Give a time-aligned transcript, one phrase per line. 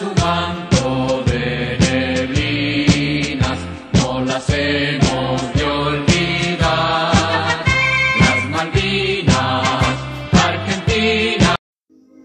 [0.00, 3.58] su manto de neblinas,
[3.92, 7.12] no las hemos de olvidar.
[8.18, 9.98] Las Malvinas,
[10.32, 11.54] Argentina.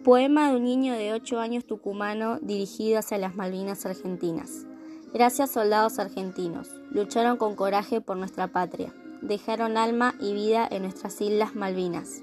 [0.06, 4.66] Poema de un niño de 8 años tucumano dirigido hacia las Malvinas argentinas.
[5.14, 11.20] Gracias soldados argentinos, lucharon con coraje por nuestra patria, dejaron alma y vida en nuestras
[11.20, 12.22] islas Malvinas.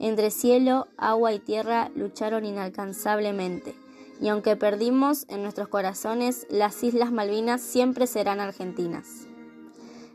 [0.00, 3.74] Entre cielo, agua y tierra lucharon inalcanzablemente,
[4.20, 9.26] y aunque perdimos en nuestros corazones, las Islas Malvinas siempre serán argentinas.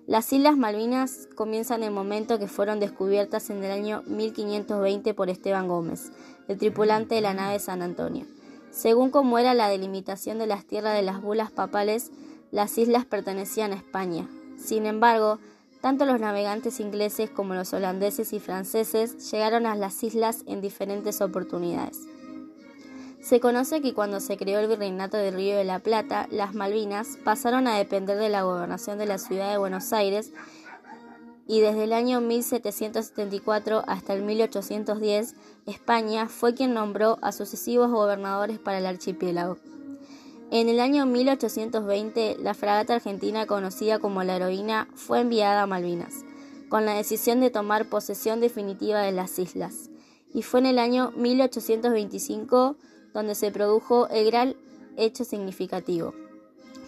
[0.08, 5.68] Las Islas Malvinas comienzan el momento que fueron descubiertas en el año 1520 por Esteban
[5.68, 6.12] Gómez,
[6.48, 8.26] el tripulante de la nave San Antonio.
[8.72, 12.12] Según como era la delimitación de las tierras de las bulas papales,
[12.52, 14.30] las islas pertenecían a España.
[14.58, 15.40] Sin embargo,
[15.82, 21.20] tanto los navegantes ingleses como los holandeses y franceses llegaron a las islas en diferentes
[21.22, 22.08] oportunidades.
[23.28, 27.18] Se conoce que cuando se creó el Virreinato del Río de la Plata, las Malvinas
[27.26, 30.32] pasaron a depender de la gobernación de la ciudad de Buenos Aires
[31.46, 38.60] y desde el año 1774 hasta el 1810, España fue quien nombró a sucesivos gobernadores
[38.60, 39.58] para el archipiélago.
[40.50, 46.24] En el año 1820, la fragata argentina conocida como la Heroína fue enviada a Malvinas,
[46.70, 49.90] con la decisión de tomar posesión definitiva de las islas,
[50.34, 52.78] y fue en el año 1825
[53.14, 54.56] donde se produjo el gran
[54.98, 56.14] hecho significativo.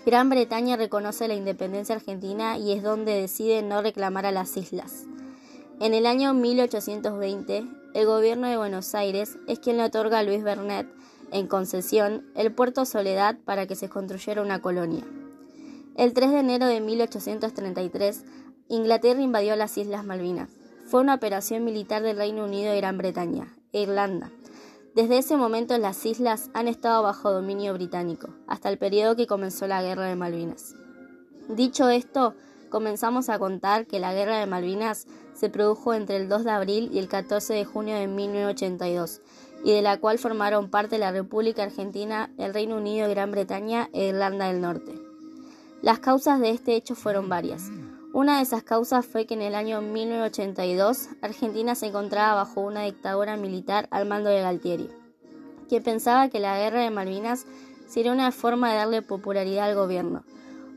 [0.06, 5.06] Gran Bretaña reconoce la independencia argentina y es donde decide no reclamar a las islas.
[5.80, 10.44] En el año 1820, el gobierno de Buenos Aires es quien le otorga a Luis
[10.44, 10.88] Bernet
[11.31, 15.04] en concesión el puerto Soledad para que se construyera una colonia.
[15.95, 18.23] El 3 de enero de 1833,
[18.70, 20.50] Inglaterra invadió las Islas Malvinas.
[20.88, 24.31] Fue una operación militar del Reino Unido y Gran Bretaña, e Irlanda.
[25.00, 29.65] Desde ese momento las islas han estado bajo dominio británico, hasta el periodo que comenzó
[29.65, 30.76] la Guerra de Malvinas.
[31.48, 32.36] Dicho esto,
[32.70, 36.89] comenzamos a contar que la Guerra de Malvinas se produjo entre el 2 de abril
[36.92, 39.21] y el 14 de junio de 1982
[39.64, 44.10] y de la cual formaron parte la República Argentina, el Reino Unido, Gran Bretaña e
[44.10, 44.99] Irlanda del Norte.
[45.81, 47.70] Las causas de este hecho fueron varias.
[48.19, 52.83] Una de esas causas fue que en el año 1982 Argentina se encontraba bajo una
[52.83, 54.89] dictadura militar al mando de Galtieri,
[55.69, 57.45] que pensaba que la guerra de Malvinas
[57.87, 60.25] sería una forma de darle popularidad al gobierno.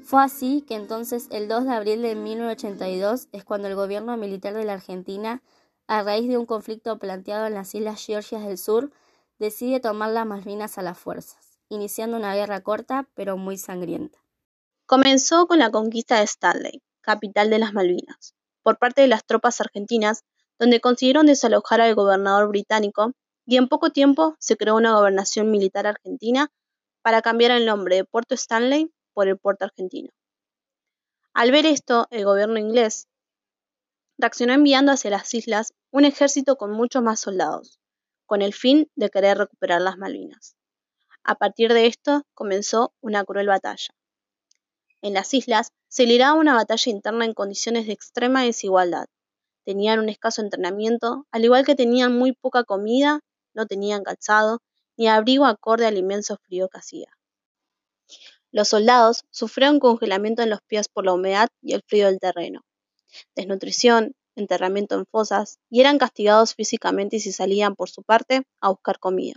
[0.04, 4.54] Fue así que entonces el 2 de abril de 1982 es cuando el gobierno militar
[4.54, 5.42] de la Argentina
[5.88, 8.92] a raíz de un conflicto planteado en las Islas Georgias del Sur,
[9.40, 14.20] decide tomar las Malvinas a las fuerzas, iniciando una guerra corta pero muy sangrienta.
[14.86, 19.60] Comenzó con la conquista de Stanley, capital de las Malvinas, por parte de las tropas
[19.60, 20.24] argentinas,
[20.58, 23.12] donde consiguieron desalojar al gobernador británico
[23.44, 26.50] y en poco tiempo se creó una gobernación militar argentina
[27.02, 30.10] para cambiar el nombre de Puerto Stanley por el Puerto Argentino.
[31.34, 33.08] Al ver esto, el gobierno inglés
[34.18, 37.80] reaccionó enviando hacia las islas un ejército con muchos más soldados,
[38.26, 40.56] con el fin de querer recuperar las Malvinas.
[41.24, 43.94] A partir de esto comenzó una cruel batalla.
[45.02, 49.06] En las islas se libraba una batalla interna en condiciones de extrema desigualdad.
[49.64, 53.20] Tenían un escaso entrenamiento, al igual que tenían muy poca comida,
[53.54, 54.60] no tenían calzado,
[54.96, 57.08] ni abrigo acorde al inmenso frío que hacía.
[58.50, 62.62] Los soldados sufrieron congelamiento en los pies por la humedad y el frío del terreno
[63.36, 68.98] desnutrición, enterramiento en fosas, y eran castigados físicamente si salían por su parte a buscar
[68.98, 69.34] comida.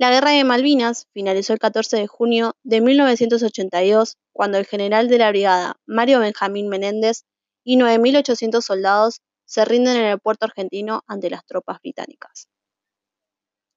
[0.00, 5.18] La Guerra de Malvinas finalizó el 14 de junio de 1982, cuando el general de
[5.18, 7.24] la brigada, Mario Benjamín Menéndez,
[7.64, 12.48] y 9.800 soldados se rinden en el puerto argentino ante las tropas británicas.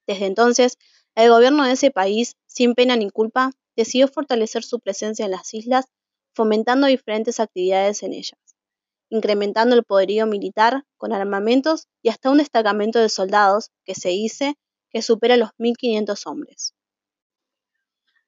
[0.07, 0.77] Desde entonces,
[1.15, 5.53] el gobierno de ese país, sin pena ni culpa, decidió fortalecer su presencia en las
[5.53, 5.87] islas,
[6.33, 8.39] fomentando diferentes actividades en ellas
[9.09, 14.55] incrementando el poderío militar con armamentos y hasta un destacamento de soldados, que se dice
[14.93, 16.75] que supera los 1.500 hombres.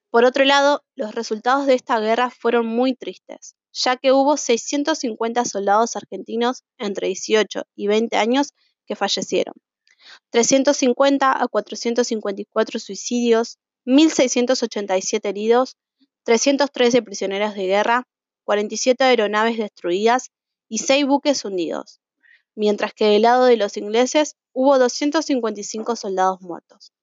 [0.09, 5.45] Por otro lado, los resultados de esta guerra fueron muy tristes, ya que hubo 650
[5.45, 8.53] soldados argentinos entre 18 y 20 años
[8.85, 9.55] que fallecieron,
[10.29, 15.77] 350 a 454 suicidios, 1.687 heridos,
[16.23, 18.07] 313 prisioneros de guerra,
[18.45, 20.31] 47 aeronaves destruidas
[20.67, 21.99] y seis buques hundidos,
[22.55, 26.93] mientras que del lado de los ingleses hubo 255 soldados muertos.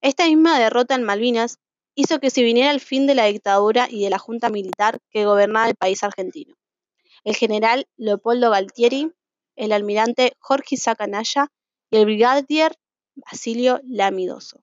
[0.00, 1.58] Esta misma derrota en Malvinas
[1.96, 5.26] hizo que se viniera el fin de la dictadura y de la junta militar que
[5.26, 6.54] gobernaba el país argentino.
[7.24, 9.12] El general Leopoldo Galtieri,
[9.56, 11.48] el almirante Jorge Sacanaya
[11.90, 12.76] y el brigadier
[13.16, 14.62] Basilio Lamidoso.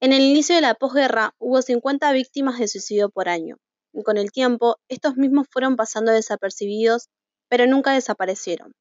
[0.00, 3.56] En el inicio de la posguerra hubo 50 víctimas de suicidio por año,
[3.92, 7.08] y con el tiempo estos mismos fueron pasando desapercibidos,
[7.48, 8.72] pero nunca desaparecieron.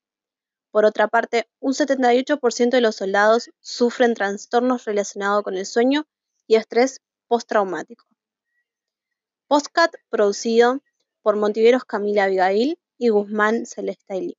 [0.71, 6.05] Por otra parte, un 78% de los soldados sufren trastornos relacionados con el sueño
[6.47, 8.05] y estrés postraumático.
[9.47, 10.81] Postcat producido
[11.21, 14.37] por Montiveros Camila Abigail y Guzmán Celeste